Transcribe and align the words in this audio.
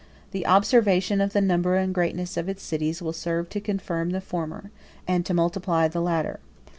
The 0.31 0.47
observation 0.47 1.21
of 1.21 1.31
the 1.31 1.41
number 1.41 1.75
and 1.75 1.93
greatness 1.93 2.35
of 2.35 2.49
its 2.49 2.63
cities 2.63 3.03
will 3.03 3.13
serve 3.13 3.49
to 3.49 3.59
confirm 3.61 4.09
the 4.09 4.19
former, 4.19 4.71
and 5.07 5.23
to 5.27 5.33
multiply 5.35 5.87
the 5.87 6.01
latter. 6.01 6.39